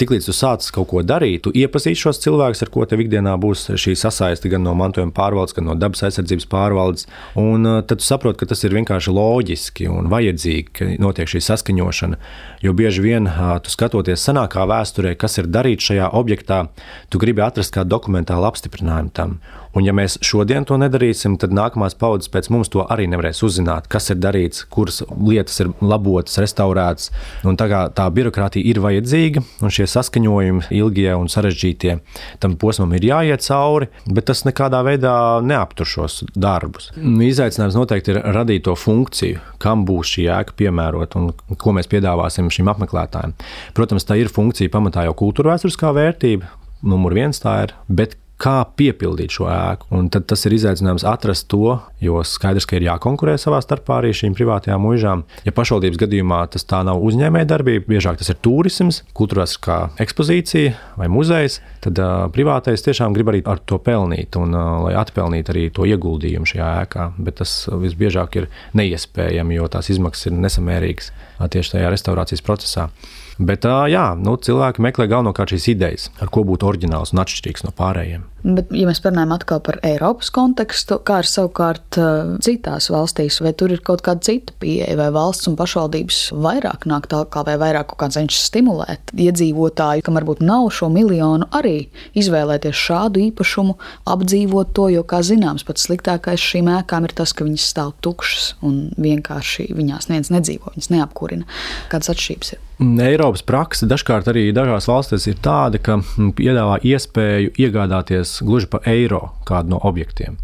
tiklīdz 0.00 0.28
tu 0.28 0.34
sāc 0.36 0.66
kaut 0.74 0.90
ko 0.90 1.02
darīt, 1.06 1.44
tu 1.46 1.52
iepazīsti 1.54 2.06
šos 2.06 2.20
cilvēkus, 2.24 2.64
ar 2.66 2.72
ko 2.74 2.86
tev 2.88 3.02
ikdienā 3.04 3.36
būs 3.42 3.68
šī 3.78 3.96
sasaiste 3.98 4.50
gan 4.52 4.64
no 4.66 4.74
mantojuma 4.78 5.14
pārvaldes, 5.16 5.54
gan 5.56 5.68
no 5.70 5.76
dabas 5.78 6.04
aizsardzības 6.08 6.48
pārvaldes. 6.50 7.06
Un 7.38 7.66
uh, 7.66 7.80
tad 7.86 8.02
tu 8.02 8.08
saproti, 8.08 8.40
ka 8.42 8.50
tas 8.52 8.64
ir 8.66 8.74
vienkārši 8.76 9.14
loģiski 9.14 9.90
un 9.92 10.10
vajadzīgi, 10.12 10.66
ka 10.76 10.90
notiek 11.02 11.30
šī 11.30 11.44
saskaņošana. 11.46 12.20
Jo 12.66 12.74
bieži 12.76 13.04
vien 13.04 13.30
uh, 13.30 13.56
tu 13.62 13.72
skatoties 13.72 14.26
senākā 14.26 14.66
vēsturē, 14.66 15.14
kas 15.18 15.38
ir 15.38 15.50
darīts 15.50 15.92
šajā 15.92 16.10
objektā, 16.18 16.66
tu 17.10 17.22
gribi 17.22 17.44
atrast 17.46 17.74
kādu 17.74 17.94
dokumentālu 17.96 18.50
apstiprinājumu 18.50 19.14
tam. 19.14 19.38
Un, 19.76 19.84
ja 19.84 19.92
mēs 19.92 20.16
šodien 20.24 20.64
to 20.64 20.78
nedarīsim, 20.80 21.34
tad 21.40 21.52
nākamās 21.52 21.96
paudzes 22.00 22.30
pēc 22.32 22.48
mums 22.54 22.70
to 22.72 22.84
arī 22.88 23.04
nevarēs 23.12 23.42
uzzināt, 23.44 23.90
kas 23.92 24.08
ir 24.14 24.20
darīts, 24.22 24.64
kuras 24.72 25.02
lietas 25.12 25.60
ir 25.60 25.72
labotas, 25.84 26.38
restaurētas. 26.40 27.10
Un 27.44 27.58
tā, 27.60 27.68
tā 27.92 28.06
birokrātija 28.16 28.64
ir 28.64 28.80
vajadzīga, 28.80 29.44
un 29.60 29.74
šie 29.76 29.88
saskaņojumi, 29.92 30.70
ilgie 30.78 31.10
un 31.12 31.28
sarežģītie, 31.32 31.98
tam 32.40 32.56
posmam 32.60 32.96
ir 32.96 33.04
jāiet 33.10 33.44
cauri, 33.44 33.90
bet 34.08 34.30
tas 34.30 34.46
nekādā 34.48 34.80
veidā 34.86 35.14
neaptur 35.44 35.88
šos 35.92 36.22
darbus. 36.32 36.88
Izaicinājums 36.96 37.76
noteikti 37.76 38.14
ir 38.14 38.22
radīt 38.32 38.64
to 38.64 38.76
funkciju, 38.80 39.44
kam 39.60 39.84
būs 39.88 40.16
šī 40.16 40.28
ēka 40.38 40.56
piemērota 40.56 41.20
un 41.20 41.32
ko 41.60 41.76
mēs 41.76 41.90
piedāvāsim 41.92 42.48
šim 42.52 42.72
apmeklētājam. 42.72 43.36
Protams, 43.76 44.08
tā 44.08 44.16
ir 44.20 44.32
funkcija 44.32 44.72
pamatā 44.72 45.04
jau 45.04 45.16
kultūra 45.20 45.52
vēsturiskā 45.52 45.92
vērtība. 45.96 46.48
Numur 46.86 47.16
viens 47.16 47.40
tā 47.42 47.58
ir, 47.66 47.72
bet 47.88 48.16
kā 48.40 48.56
piepildīt 48.76 49.32
šo 49.36 49.48
ēku. 49.48 49.88
Un 49.96 50.10
tad 50.12 50.26
tas 50.30 50.44
ir 50.46 50.54
izaicinājums 50.56 51.06
atrast 51.08 51.48
to, 51.52 51.78
jo 52.04 52.20
skaidrs, 52.26 52.66
ka 52.68 52.76
ir 52.76 52.86
jākonkurē 52.86 53.36
savā 53.40 53.62
starpā 53.64 54.00
arī 54.00 54.12
šīm 54.16 54.36
privātajām 54.36 54.82
mūžām. 54.84 55.24
Ja 55.46 55.54
pašvaldības 55.56 56.00
gadījumā 56.04 56.42
tas 56.52 56.66
tā 56.68 56.82
nav 56.86 57.00
uzņēmējdarbība, 57.08 57.88
biežāk 57.88 58.20
tas 58.20 58.30
ir 58.32 58.40
turisms, 58.44 59.02
kultūras 59.16 59.56
kā 59.62 59.78
ekspozīcija 60.02 60.76
vai 61.00 61.08
muzejs, 61.12 61.60
tad 61.86 62.00
uh, 62.02 62.26
privātais 62.32 62.84
tiešām 62.84 63.16
grib 63.16 63.32
arī 63.32 63.42
ar 63.48 63.62
to 63.64 63.80
pelnīt 63.82 64.36
un 64.40 64.52
uh, 64.52 64.72
lai 64.86 64.96
atpelnītu 65.00 65.54
arī 65.54 65.68
to 65.72 65.88
ieguldījumu 65.88 66.48
šajā 66.52 66.72
ēkā. 66.84 67.10
Bet 67.16 67.40
tas 67.40 67.58
visbiežāk 67.72 68.42
ir 68.42 68.50
neiespējami, 68.76 69.60
jo 69.60 69.70
tās 69.72 69.88
izmaksas 69.94 70.30
ir 70.30 70.40
nesamērīgas 70.44 71.12
tieši 71.52 71.76
tajā 71.78 71.92
restaurācijas 71.94 72.44
procesā. 72.44 72.90
Bet 73.36 73.66
jā, 73.68 74.06
nu, 74.16 74.38
cilvēki 74.40 74.80
meklē 74.80 75.06
galvenokārt 75.10 75.52
šīs 75.52 75.68
idejas, 75.74 76.08
ar 76.24 76.30
ko 76.32 76.46
būtu 76.48 76.70
oriģināls 76.70 77.12
un 77.12 77.20
atšķirīgs 77.20 77.66
no 77.66 77.72
pārējiem. 77.76 78.24
Bet, 78.46 78.70
ja 78.72 78.86
mēs 78.88 79.00
parunājam 79.02 79.34
atkal 79.34 79.60
par 79.66 79.76
Eiropas 79.84 80.30
kontekstu, 80.32 81.00
kā 81.04 81.18
ir 81.20 81.28
savukārt 81.28 81.98
citās 82.46 82.86
valstīs, 82.94 83.40
vai 83.42 83.50
tur 83.58 83.74
ir 83.74 83.82
kaut 83.84 84.04
kāda 84.06 84.22
cita 84.24 84.54
pieeja, 84.62 84.94
vai 84.96 85.08
valsts 85.12 85.50
un 85.50 85.56
pašvaldības 85.58 86.20
vairāk 86.46 86.86
nāk 86.88 87.08
tālāk, 87.10 87.36
vai 87.48 87.56
vairāk 87.60 87.90
kaut 87.90 88.00
kā 88.04 88.08
cenšas 88.16 88.46
stimulēt 88.52 89.12
iedzīvotāju, 89.12 90.04
kam 90.06 90.16
varbūt 90.16 90.44
nav 90.46 90.70
šo 90.78 90.88
miljonu, 90.94 91.50
arī 91.58 91.88
izvēlēties 92.16 92.84
šādu 92.86 93.24
īpašumu, 93.26 93.76
apdzīvot 94.14 94.72
to, 94.78 94.88
jo, 94.94 95.02
kā 95.04 95.20
zināms, 95.26 95.66
pats 95.66 95.88
sliktākais 95.90 96.40
šīm 96.40 96.70
ēkām 96.78 97.08
ir 97.08 97.16
tas, 97.18 97.34
ka 97.36 97.44
viņas 97.44 97.66
stāv 97.74 97.92
tukšas 98.06 98.54
un 98.64 98.86
vienkārši 98.94 99.72
viņās 99.74 100.08
neviens 100.12 100.32
nedzīvo, 100.38 100.72
viņas 100.76 100.92
neapkurina. 100.94 101.50
Kādas 101.90 102.14
atšķirības 102.14 102.54
ir? 102.56 102.65
Eiropas 102.76 103.40
praksa 103.40 103.86
dažkārt 103.88 104.26
arī 104.28 104.50
dažās 104.52 104.84
valstīs 104.90 105.24
ir 105.30 105.38
tāda, 105.40 105.80
ka 105.80 105.96
piedāvā 106.36 106.76
iespēju 106.84 107.54
iegādāties 107.56 108.42
gluži 108.44 108.68
pa 108.68 108.82
eiro 108.84 109.30
kādu 109.48 109.72
no 109.72 109.80
objektiem. 109.88 110.36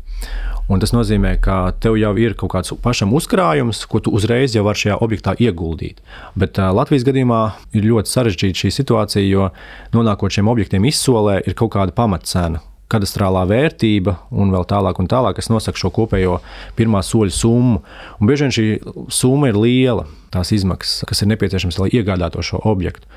Un 0.73 0.81
tas 0.81 0.95
nozīmē, 0.95 1.35
ka 1.45 1.75
tev 1.83 1.99
jau 2.01 2.15
ir 2.17 2.33
kaut 2.39 2.55
kāds 2.55 2.73
pašam 2.81 3.12
uzkrājums, 3.12 3.83
ko 3.85 4.01
tu 4.01 4.15
uzreiz 4.17 4.57
jau 4.57 4.65
vari 4.65 4.81
šajā 4.81 4.97
objektā 5.05 5.35
ieguldīt. 5.45 6.01
Bet 6.39 6.57
Latvijas 6.57 7.05
gadījumā 7.05 7.43
ir 7.77 7.89
ļoti 7.91 8.15
sarežģīta 8.15 8.62
šī 8.62 8.75
situācija, 8.79 9.29
jo 9.29 9.51
nonākot 9.93 10.33
šiem 10.33 10.49
objektiem 10.49 10.89
izsolē, 10.89 11.43
ir 11.45 11.59
kaut 11.59 11.75
kāda 11.77 11.93
pamatcena, 11.93 12.62
kadastrālā 12.92 13.44
vērtība 13.50 14.16
un 14.30 14.52
vēl 14.54 14.66
tālāk, 14.68 15.00
un 15.00 15.11
tālāk, 15.11 15.38
kas 15.38 15.50
nosaka 15.52 15.80
šo 15.80 15.92
kopējo 15.94 16.38
pirmā 16.78 17.02
soļa 17.06 17.37
summu. 17.37 17.82
Un 18.18 18.30
bieži 18.30 18.46
vien 18.46 18.56
šī 18.56 18.66
summa 19.12 19.50
ir 19.50 19.61
liela, 19.61 20.06
tās 20.34 20.52
izmaksas, 20.54 21.06
kas 21.08 21.25
ir 21.25 21.32
nepieciešamas, 21.32 21.80
lai 21.82 21.92
iegādātu 21.96 22.44
šo 22.46 22.62
objektu 22.68 23.08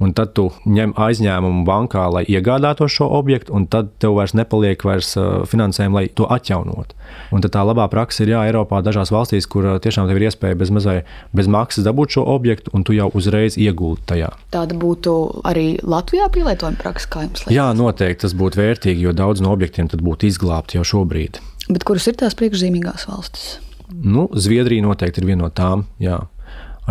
un 0.00 0.14
tad 0.16 0.32
tu 0.36 0.48
ņem 0.64 0.94
aizņēmumu 0.96 1.64
bankā, 1.68 2.06
lai 2.12 2.24
iegādātos 2.28 2.94
šo 2.94 3.08
objektu, 3.18 3.54
un 3.56 3.66
tad 3.70 3.92
tev 4.02 4.16
vairs 4.18 4.34
nepaliek 4.38 4.84
vairs 4.86 5.14
finansējumu, 5.50 5.98
lai 5.98 6.08
to 6.08 6.28
atjaunot. 6.30 6.94
Un 7.32 7.44
tā 7.44 7.64
labā 7.66 7.88
praksa 7.92 8.24
ir, 8.24 8.32
jā, 8.34 8.44
Eiropā 8.48 8.80
dažās 8.84 9.12
valstīs, 9.12 9.48
kur 9.50 9.66
tiešām 9.82 10.08
tev 10.08 10.20
ir 10.20 10.28
iespēja 10.30 10.58
bez, 10.58 10.72
mazai, 10.74 10.98
bez 11.36 11.50
maksas 11.50 11.84
dabūt 11.86 12.16
šo 12.16 12.26
objektu, 12.34 12.72
un 12.76 12.86
tu 12.86 12.96
jau 12.96 13.10
uzreiz 13.18 13.58
iegūti 13.60 14.06
tajā. 14.14 14.30
Tāda 14.54 14.76
būtu 14.78 15.16
arī 15.48 15.66
Latvijā 15.82 16.28
pielietojama 16.32 16.80
praksa, 16.80 17.10
kā 17.12 17.26
jums 17.26 17.44
liekas? 17.44 17.56
Jā, 17.56 17.68
noteikti 17.76 18.24
tas 18.26 18.36
būtu 18.38 18.62
vērtīgi, 18.62 19.08
jo 19.08 19.16
daudz 19.16 19.44
no 19.44 19.52
objektiem 19.52 19.90
būtu 19.92 20.30
izglābti 20.30 20.80
jau 20.80 20.86
šobrīd. 20.94 21.42
Bet 21.68 21.84
kuras 21.86 22.08
ir 22.10 22.16
tās 22.18 22.36
priekšzīmīgās 22.38 23.06
valstis? 23.10 23.58
Nu, 23.92 24.28
Zviedrija 24.32 24.84
noteikti 24.84 25.20
ir 25.20 25.28
viena 25.28 25.44
no 25.44 25.50
tām. 25.52 25.84
Jā. 26.02 26.22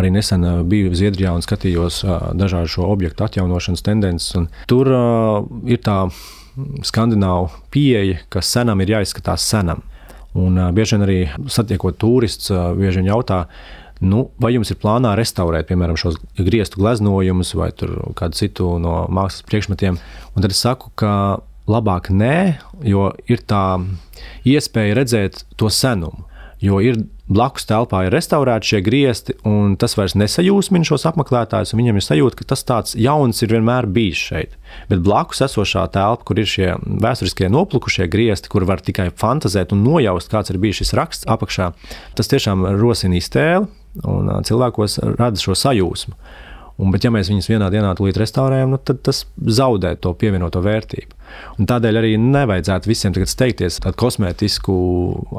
Arī 0.02 0.10
nesen 0.10 0.42
uh, 0.48 0.62
biju 0.66 0.96
Zviedrijā 0.98 1.36
un 1.38 1.44
skatījos 1.46 2.02
uh, 2.02 2.32
dažādu 2.34 2.72
šo 2.74 2.88
objektu 2.90 3.28
atjaunošanas 3.28 3.86
tendences. 3.86 4.50
Tur 4.72 4.90
uh, 4.90 5.44
ir 5.70 5.78
tā 5.86 6.08
skandināva 6.88 7.52
pieeja, 7.72 8.18
ka 8.34 8.42
senam 8.42 8.82
ir 8.82 8.96
jāizskatās 8.96 9.46
senam. 9.46 9.86
Un 10.34 10.58
bieži 10.74 10.96
vien 10.96 11.06
arī 11.06 11.20
satiekot 11.52 12.00
turistus, 12.00 12.50
bieži 12.80 13.02
vien 13.02 13.12
jautā, 13.12 13.44
nu, 14.02 14.26
vai 14.42 14.54
jums 14.56 14.72
ir 14.72 14.80
plānā 14.82 15.14
restaurēt, 15.20 15.68
piemēram, 15.70 16.00
šos 16.00 16.18
griestu 16.40 16.82
gleznojumus 16.82 17.54
vai 17.60 17.70
kādu 17.76 18.40
citu 18.40 18.74
no 18.82 19.06
mākslas 19.12 19.46
priekšmetiem. 19.48 20.00
Un 20.34 20.44
tad 20.44 20.56
es 20.56 20.64
saku, 20.64 20.92
ka 20.96 21.14
labāk 21.72 22.10
nē, 22.16 22.36
jo 22.88 23.12
ir 23.30 23.44
tā 23.48 23.80
iespēja 24.48 24.98
redzēt 24.98 25.44
to 25.60 25.70
senumu. 25.72 26.26
Jo 26.62 26.78
ir 26.84 27.00
blakus 27.32 27.66
telpā 27.66 28.04
ir 28.06 28.14
restaurēti 28.14 28.74
šie 28.74 28.80
griezti, 28.86 29.34
un 29.50 29.74
tas 29.82 29.96
vairs 29.98 30.14
nesajūsmina 30.20 30.86
šos 30.86 31.08
apmeklētājus. 31.10 31.74
Viņam 31.74 31.98
ir 31.98 32.06
sajūta, 32.06 32.38
ka 32.38 32.48
tas 32.52 32.62
tāds 32.68 32.94
jauns 33.00 33.42
ir 33.42 33.56
vienmēr 33.56 33.88
bijis 33.90 34.22
šeit. 34.30 34.54
Bet 34.92 35.02
blakus 35.06 35.42
esošā 35.48 35.88
telpa, 35.96 36.28
kur 36.28 36.42
ir 36.42 36.50
šie 36.50 36.76
vēsturiskie 37.02 37.50
noplukušie 37.50 38.06
griezti, 38.14 38.52
kur 38.52 38.68
var 38.70 38.84
tikai 38.86 39.10
fantazēt 39.18 39.74
un 39.74 39.82
nojaust, 39.88 40.30
kāds 40.30 40.54
ir 40.54 40.62
bijis 40.62 40.84
šis 40.84 40.94
raksts 41.00 41.30
apakšā, 41.34 41.72
tas 42.20 42.30
tiešām 42.30 42.68
rosina 42.78 43.18
iztēli 43.18 43.66
un 44.06 44.32
cilvēkos 44.46 45.02
rada 45.18 45.42
šo 45.42 45.58
sajūsmu. 45.58 46.16
Un, 46.82 46.90
bet, 46.94 47.04
ja 47.06 47.12
mēs 47.14 47.30
viņus 47.30 47.50
vienā 47.52 47.68
dienā 47.74 47.92
restaurējam, 47.94 48.72
nu, 48.74 48.78
tad 48.82 49.02
tas 49.06 49.26
zaudē 49.38 49.96
to 50.02 50.14
pievienoto 50.18 50.62
vērtību. 50.66 51.21
Un 51.60 51.68
tādēļ 51.70 52.00
arī 52.02 52.14
nevajadzētu 52.22 52.90
visiem 52.90 53.16
tagad 53.16 53.32
steigties 53.32 53.80
tādu 53.84 54.00
kosmētisku 54.02 54.76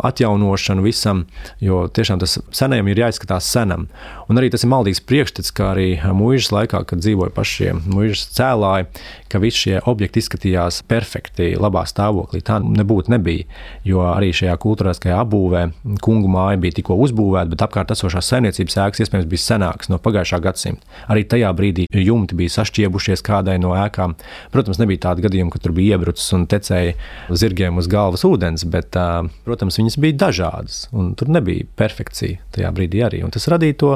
atjaunošanu 0.06 0.84
visam, 0.84 1.24
jo 1.62 1.84
tiešām 1.88 2.20
tas 2.22 2.38
senajam 2.54 2.90
ir 2.92 3.02
jāizskatās 3.04 3.48
senam. 3.48 3.88
Un 4.28 4.40
arī 4.40 4.52
tas 4.52 4.64
ir 4.64 4.72
maldīgs 4.72 5.02
priekšstats, 5.08 5.52
kā 5.56 5.72
arī 5.74 5.88
mūžas 6.16 6.52
laikā, 6.54 6.84
kad 6.88 7.02
dzīvoja 7.02 7.34
paši 7.34 7.56
šie 7.56 7.72
mūžas 7.80 8.26
cēlāji, 8.36 8.88
ka 9.32 9.40
visi 9.42 9.64
šie 9.66 9.80
objekti 9.88 10.20
izskatījās 10.22 10.82
perfekti, 10.88 11.52
labā 11.60 11.84
stāvoklī. 11.88 12.42
Tā 12.44 12.58
nebūtu 12.62 13.12
nebija, 13.12 13.46
jo 13.88 14.04
arī 14.10 14.30
šajā 14.36 14.54
kultūrāskajā 14.62 15.18
apbūvē 15.22 15.64
kungu 16.04 16.30
māja 16.32 16.60
bija 16.62 16.78
tikko 16.78 16.96
uzbūvēta, 17.06 17.50
bet 17.52 17.64
apkārt 17.64 17.94
esošās 17.94 18.28
saimniecības 18.32 18.78
ēkas 18.86 19.04
iespējams 19.04 19.28
bija 19.30 19.44
senākas 19.46 19.92
no 19.92 19.98
pagājušā 20.02 20.40
gadsimta. 20.44 20.86
Arī 21.12 21.24
tajā 21.28 21.52
brīdī 21.56 21.86
jumti 22.02 22.38
bija 22.38 22.56
sašķiebušies 22.58 23.24
kādai 23.26 23.58
no 23.62 23.74
ēkām. 23.78 24.16
Protams, 24.54 24.80
nebija 24.82 25.08
tāda 25.08 25.26
gadījuma, 25.26 25.52
ka 25.54 25.62
tur 25.62 25.74
bija 25.76 25.81
bija 25.82 25.98
iebrucis 25.98 26.30
un 26.36 26.46
tecēja 26.50 26.94
zirgiem 27.42 27.80
uz 27.82 27.90
galvas 27.90 28.24
ūdens, 28.28 28.64
bet, 28.70 28.96
protams, 29.46 29.80
viņas 29.80 29.98
bija 30.02 30.20
dažādas. 30.28 30.86
Tur 30.92 31.34
nebija 31.34 31.66
perfekcija 31.78 32.40
tajā 32.54 32.72
brīdī 32.76 33.02
arī. 33.04 33.24
Un 33.26 33.34
tas 33.34 33.50
radīja 33.50 33.80
to 33.82 33.92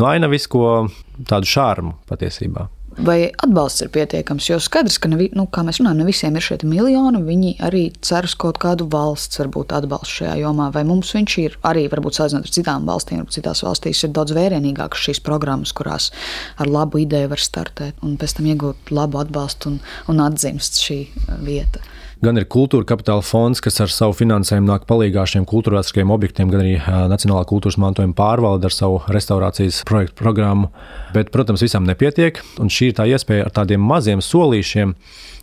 no 0.00 0.10
ainavisko 0.10 0.88
tādu 1.28 1.52
šārmu 1.54 1.96
patiesībā 2.08 2.68
vai 3.04 3.18
atbalsts 3.30 3.84
ir 3.84 3.90
pietiekams. 3.94 4.48
Jo 4.50 4.58
skaidrs, 4.62 4.98
ka 5.02 5.10
ne, 5.10 5.28
nu, 5.36 5.46
mēs 5.48 5.80
runājam, 5.80 6.00
ne 6.00 6.06
visiem 6.08 6.38
ir 6.38 6.44
šie 6.44 6.58
miljoni. 6.68 7.22
Viņi 7.26 7.52
arī 7.64 7.84
cer 8.04 8.28
uz 8.28 8.34
kaut 8.38 8.60
kādu 8.62 8.88
valsts 8.92 9.40
varbūt, 9.40 9.74
atbalstu 9.76 10.22
šajā 10.22 10.38
jomā. 10.42 10.70
Vai 10.74 10.84
mums 10.88 11.12
viņš 11.16 11.36
ir 11.44 11.58
arī, 11.68 11.86
varbūt 11.92 12.18
salīdzinot 12.18 12.48
ar 12.48 12.56
citām 12.58 12.88
valstīm, 12.88 13.22
varbūt 13.22 13.38
citās 13.38 13.62
valstīs 13.66 14.04
ir 14.04 14.14
daudz 14.16 14.34
vērienīgākas 14.38 15.04
šīs 15.08 15.22
programmas, 15.26 15.74
kurās 15.76 16.10
ar 16.58 16.70
labu 16.70 17.02
ideju 17.04 17.32
var 17.34 17.42
startēt 17.42 18.02
un 18.06 18.18
pēc 18.20 18.38
tam 18.38 18.50
iegūt 18.50 18.92
labu 18.94 19.22
atbalstu 19.22 19.74
un, 19.74 19.80
un 20.10 20.26
atzimst 20.26 20.82
šī 20.82 21.00
vieta 21.44 21.84
gan 22.24 22.38
ir 22.40 22.46
kultūra 22.50 22.86
kapitāla 22.88 23.22
fonds, 23.22 23.60
kas 23.62 23.78
ar 23.84 23.92
savu 23.92 24.16
finansējumu 24.18 24.68
nāk 24.68 24.86
palīdzīgā 24.88 25.24
šiem 25.32 25.46
kultūrātiskiem 25.48 26.10
objektiem, 26.14 26.50
gan 26.52 26.62
arī 26.64 26.74
Nacionālā 27.10 27.44
kultūras 27.48 27.78
mantojuma 27.80 28.16
pārvalde 28.18 28.68
ar 28.68 28.74
savu 28.74 29.00
restaurācijas 29.14 29.84
projektu 29.88 30.18
programmu. 30.18 30.72
Bet, 31.14 31.30
protams, 31.34 31.62
visam 31.64 31.86
nepietiek, 31.88 32.40
un 32.62 32.72
šī 32.72 32.90
ir 32.90 32.98
tā 32.98 33.06
iespēja 33.10 33.46
ar 33.46 33.54
tādiem 33.60 33.84
maziem 33.84 34.22
solīšiem 34.24 34.96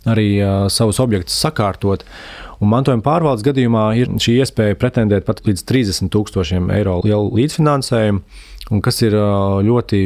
arī 0.06 0.26
uh, 0.38 0.66
savus 0.70 1.00
objektus 1.02 1.38
sakārtot. 1.42 2.04
Un 2.62 2.70
mantojuma 2.72 3.04
pārvaldes 3.04 3.44
gadījumā 3.44 3.86
ir 4.00 4.12
šī 4.22 4.38
iespēja 4.42 4.78
pretendēt 4.80 5.26
pat 5.26 5.42
līdz 5.48 5.64
30 5.68 6.12
tūkstošiem 6.12 6.70
eiro 6.76 7.00
lielu 7.04 7.32
līdzfinansējumu, 7.36 8.22
un 8.72 8.84
kas 8.84 9.02
ir 9.04 9.16
ļoti 9.66 10.00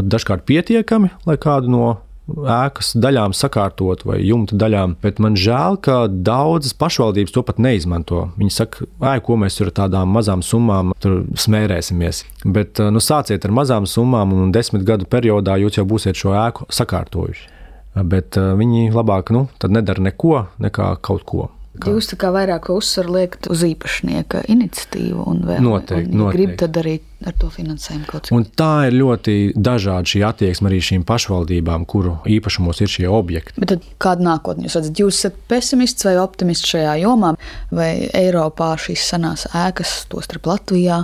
dažkārt 0.00 0.44
pietiekami, 0.48 1.12
lai 1.28 1.38
kādu 1.40 1.72
no 1.72 1.86
ēkas 2.28 2.94
daļām 2.96 3.34
sakārtot 3.36 4.04
vai 4.08 4.18
jumta 4.24 4.56
daļām, 4.58 4.96
bet 5.04 5.20
man 5.22 5.36
žēl, 5.38 5.78
ka 5.84 6.04
daudzas 6.08 6.74
pašvaldības 6.78 7.34
to 7.34 7.42
pat 7.46 7.60
neizmanto. 7.62 8.28
Viņi 8.40 8.54
saka, 8.54 8.88
ai, 9.04 9.18
ko 9.24 9.36
mēs 9.40 9.60
ar 9.64 9.72
tādām 9.76 10.12
mazām 10.14 10.44
summām 10.44 10.94
smērēsimies. 11.00 12.24
Bet 12.44 12.80
nu, 12.80 13.02
sāciet 13.02 13.44
ar 13.44 13.54
mazām 13.54 13.88
summām, 13.90 14.32
un 14.32 14.54
desmit 14.54 14.86
gadu 14.88 15.08
periodā 15.10 15.58
jūs 15.60 15.80
jau 15.80 15.86
būsiet 15.88 16.18
šo 16.18 16.34
ēku 16.46 16.68
sakārtojuši. 16.72 17.50
Bet 17.94 18.34
viņi 18.34 18.88
labāk 18.94 19.30
nu, 19.34 19.46
nedara 19.70 20.02
neko, 20.02 20.46
nekā 20.62 20.94
kaut 21.04 21.28
ko. 21.28 21.50
Kā. 21.74 21.90
Jūs 21.90 22.06
tā 22.06 22.16
kā 22.22 22.28
vairāk 22.30 22.68
uzsvaru 22.70 23.16
liekat 23.16 23.48
uz 23.50 23.64
īpašnieka 23.66 24.44
iniciatīvu 24.52 25.24
un 25.26 25.40
vēl 25.48 25.64
noteikti, 25.64 26.04
un, 26.06 26.12
ja 26.12 26.20
noteikti. 26.20 26.36
gribat 26.36 26.60
tad 26.62 26.78
arī 26.78 26.92
ar 27.26 27.34
to 27.40 27.48
finansējumu 27.50 28.06
kaut 28.06 28.28
ko. 28.28 28.36
Un 28.38 28.46
tā 28.60 28.68
ir 28.86 28.94
ļoti 29.00 29.34
dažāda 29.58 30.06
šī 30.12 30.22
attieksme 30.28 30.70
arī 30.70 30.78
šīm 30.86 31.02
pašvaldībām, 31.08 31.86
kuru 31.90 32.14
īpašumos 32.30 32.82
ir 32.84 32.92
šie 32.94 33.08
objekti. 33.10 33.58
Bet 33.58 33.72
tad 33.74 33.88
kāda 34.02 34.22
nākotne 34.28 34.68
jūs 34.68 34.78
redzat? 34.78 35.02
Jūs 35.02 35.18
esat 35.18 35.40
pesimists 35.50 36.06
vai 36.06 36.14
optimists 36.22 36.70
šajā 36.70 36.94
jomā, 37.02 37.34
vai 37.74 37.90
Eiropā 38.22 38.70
šīs 38.78 39.08
senās 39.10 39.48
ēkas, 39.50 40.04
tostarp 40.14 40.46
Latvijā, 40.52 41.02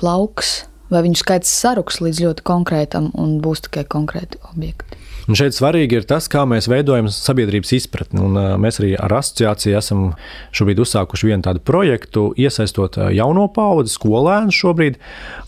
plauks, 0.00 0.62
vai 0.88 1.04
viņu 1.04 1.20
skaits 1.20 1.52
saruks 1.60 2.00
līdz 2.00 2.24
ļoti 2.24 2.46
konkrētam 2.46 3.12
un 3.20 3.36
būs 3.44 3.66
tikai 3.68 3.84
konkrēti 3.84 4.40
objekti? 4.48 5.04
Un 5.26 5.34
šeit 5.38 5.56
svarīgi 5.56 5.98
ir 5.98 6.04
tas, 6.06 6.28
kā 6.30 6.44
mēs 6.46 6.68
veidojam 6.70 7.08
sabiedrības 7.10 7.72
izpratni. 7.74 8.22
Un, 8.22 8.38
mēs 8.62 8.78
arī 8.78 8.92
ar 8.94 9.16
asociāciju 9.18 9.78
esam 9.78 10.04
šobrīd 10.54 10.82
uzsākuši 10.84 11.32
vienu 11.32 11.46
tādu 11.46 11.62
projektu, 11.66 12.28
iesaistot 12.38 13.00
jauno 13.16 13.48
paudzi, 13.50 13.96
skolēnus 13.96 14.60
šobrīd, 14.60 15.00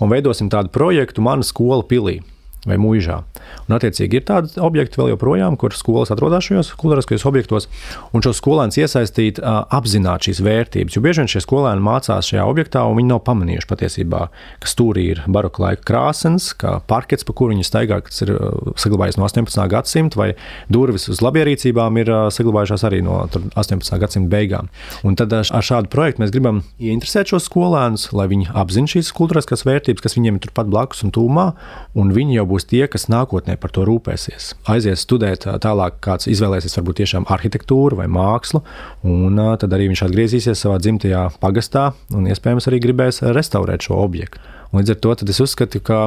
un 0.03 0.11
veidosim 0.11 0.51
tādu 0.51 0.75
projektu 0.75 1.23
Mana 1.23 1.47
skola 1.47 1.87
pilī. 1.87 2.19
Vai 2.67 2.79
mūžā. 2.81 3.21
Un, 3.69 3.77
attiecīgi, 3.77 4.19
ir 4.19 4.25
tādi 4.29 4.59
objekti 4.63 4.99
vēl 5.01 5.13
joprojām, 5.13 5.57
kur 5.61 5.75
skolas 5.77 6.11
atrodas 6.15 6.47
šajos 6.49 6.73
kultūriskajos 6.81 7.27
objektos, 7.29 7.69
un 8.17 8.25
šo 8.25 8.33
skolēnus 8.37 8.79
iesaistīt, 8.81 9.39
apzināt 9.45 10.27
šīs 10.27 10.43
vērtības. 10.45 10.97
Jo 10.97 11.03
bieži 11.05 11.23
vien 11.23 11.31
šie 11.31 11.43
skolēni 11.45 11.85
mācās 11.85 12.31
šajā 12.33 12.47
objektā, 12.49 12.83
un 12.89 12.99
viņi 12.99 13.13
nav 13.13 13.23
pamanījuši 13.29 13.71
patiesībā, 13.71 14.23
ka 14.63 14.71
stūrī 14.71 15.07
ir 15.15 15.23
baroka 15.31 15.63
laika 15.65 15.87
krāsens, 15.89 16.51
ka 16.59 16.79
parkets, 16.91 17.27
pa 17.29 17.37
kuru 17.37 17.55
viņi 17.55 17.69
staigā, 17.69 18.01
kas 18.07 18.25
ir 18.27 18.35
saglabājies 18.81 19.21
no 19.21 19.29
18. 19.29 19.63
gadsimta, 19.73 20.21
vai 20.21 20.29
durvis 20.73 21.09
uz 21.13 21.23
labierīcībām 21.25 22.03
ir 22.03 22.13
saglabājušās 22.35 22.87
arī 22.89 23.01
no 23.07 23.21
18. 23.29 24.01
gadsimta 24.03 24.33
beigām. 24.33 24.73
Un 25.07 25.17
tad 25.19 25.33
ar 25.39 25.47
šādu 25.47 25.93
projektu 25.93 26.25
mēs 26.25 26.35
gribam 26.35 26.63
ieinteresēt 26.83 27.33
šos 27.33 27.49
skolēnus, 27.49 28.09
lai 28.17 28.29
viņi 28.31 28.51
apzinātu 28.53 28.97
šīs 28.97 29.13
kultūriskās 29.17 29.65
vērtības, 29.69 30.05
kas 30.05 30.17
viņiem 30.19 30.39
ir 30.39 30.47
turpat 30.47 30.71
blakus 30.71 31.05
un 31.07 31.13
tūmā, 31.15 31.51
un 31.99 32.13
viņi 32.15 32.39
jau 32.39 32.48
būs 32.49 32.67
tie, 32.69 32.85
kas 32.91 33.09
nākotnē 33.13 33.59
par 33.61 33.73
to 33.75 33.85
rūpēsies. 33.89 34.53
Aizies 34.73 35.05
studēt 35.05 35.47
tālāk, 35.63 36.01
kāds 36.05 36.29
izvēlēsies 36.33 36.79
varbūt 36.81 37.03
tiešām 37.03 37.29
arhitektūru 37.31 38.01
vai 38.01 38.09
mākslu, 38.13 38.63
un 39.07 39.41
tad 39.61 39.75
arī 39.77 39.91
viņš 39.93 40.05
atgriezīsies 40.09 40.65
savā 40.65 40.79
dzimtajā 40.83 41.29
pagastā 41.43 41.91
un 42.15 42.29
iespējams 42.33 42.71
arī 42.71 42.83
gribēs 42.89 43.23
restaurēt 43.37 43.89
šo 43.89 44.01
objektu. 44.03 44.41
Un 44.69 44.83
līdz 44.83 44.93
ar 44.93 44.99
to 45.01 45.15
es 45.33 45.41
uzskatu, 45.41 45.81
ka 45.81 45.99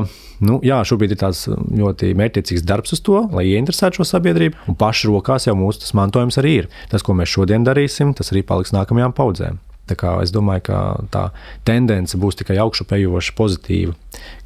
nu, 0.46 0.60
jā, 0.66 0.78
šobrīd 0.86 1.16
ir 1.16 1.22
tāds 1.24 1.48
ļoti 1.50 2.12
mērķiecīgs 2.18 2.66
darbs 2.68 2.94
uz 2.94 3.02
to, 3.02 3.24
lai 3.34 3.48
ieinteresētu 3.56 4.02
šo 4.02 4.06
sabiedrību, 4.12 4.68
un 4.70 4.78
pašu 4.78 5.10
rokās 5.16 5.50
jau 5.50 5.58
mūsu 5.58 5.90
mantojums 5.98 6.38
arī 6.42 6.54
ir. 6.60 6.70
Tas, 6.94 7.02
ko 7.02 7.18
mēs 7.18 7.34
šodien 7.34 7.66
darīsim, 7.66 8.14
tas 8.18 8.30
arī 8.34 8.46
paliks 8.46 8.76
nākamajām 8.78 9.18
paudzēm. 9.18 9.58
Es 9.90 10.32
domāju, 10.32 10.62
ka 10.70 10.78
tā 11.12 11.24
tendence 11.68 12.18
būs 12.18 12.38
tikai 12.40 12.56
augšupejoša, 12.64 13.34
pozitīva, 13.36 13.96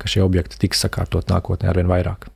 ka 0.02 0.10
šie 0.10 0.24
objekti 0.26 0.58
tiks 0.64 0.82
sakārtot 0.86 1.30
nākotnē 1.30 1.70
arvien 1.70 1.92
vairāk. 1.92 2.30